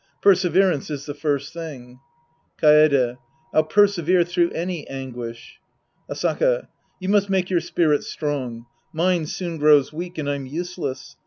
Per 0.19 0.33
severance 0.33 0.89
is 0.89 1.05
the 1.05 1.13
first 1.13 1.53
thing. 1.53 1.99
Kaede. 2.59 3.19
I'll 3.53 3.61
persevere 3.63 4.23
through 4.23 4.49
any 4.49 4.87
anguish. 4.87 5.59
Asaka. 6.09 6.69
You 6.99 7.09
must 7.09 7.29
make 7.29 7.51
your 7.51 7.59
spirit 7.61 8.03
strong. 8.03 8.65
Mine 8.91 9.27
soon 9.27 9.59
grows 9.59 9.93
weak 9.93 10.17
and 10.17 10.27
I'm 10.27 10.47
useless. 10.47 11.17